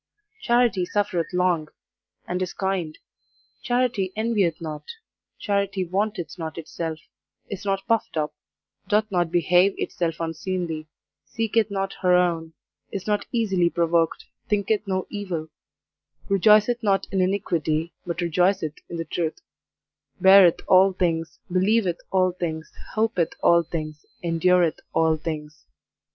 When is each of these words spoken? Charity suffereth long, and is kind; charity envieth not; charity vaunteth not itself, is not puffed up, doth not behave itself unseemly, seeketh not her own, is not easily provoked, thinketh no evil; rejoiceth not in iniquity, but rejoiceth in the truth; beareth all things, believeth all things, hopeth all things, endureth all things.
Charity 0.41 0.83
suffereth 0.83 1.31
long, 1.31 1.67
and 2.27 2.41
is 2.41 2.53
kind; 2.55 2.97
charity 3.61 4.11
envieth 4.15 4.59
not; 4.59 4.83
charity 5.37 5.83
vaunteth 5.83 6.39
not 6.39 6.57
itself, 6.57 6.97
is 7.51 7.65
not 7.65 7.85
puffed 7.85 8.17
up, 8.17 8.33
doth 8.87 9.11
not 9.11 9.29
behave 9.31 9.75
itself 9.77 10.15
unseemly, 10.19 10.87
seeketh 11.27 11.69
not 11.69 11.93
her 12.01 12.15
own, 12.15 12.53
is 12.91 13.05
not 13.05 13.27
easily 13.31 13.69
provoked, 13.69 14.25
thinketh 14.49 14.87
no 14.87 15.05
evil; 15.11 15.49
rejoiceth 16.29 16.81
not 16.81 17.05
in 17.11 17.21
iniquity, 17.21 17.93
but 18.03 18.21
rejoiceth 18.21 18.73
in 18.89 18.97
the 18.97 19.05
truth; 19.05 19.39
beareth 20.19 20.61
all 20.67 20.93
things, 20.93 21.37
believeth 21.51 21.99
all 22.09 22.31
things, 22.31 22.71
hopeth 22.95 23.33
all 23.43 23.61
things, 23.61 24.03
endureth 24.23 24.79
all 24.95 25.15
things. 25.15 25.67